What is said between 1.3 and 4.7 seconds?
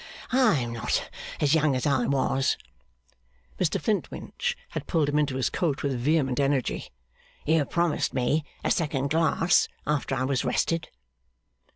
as young as I was.' Mr Flintwinch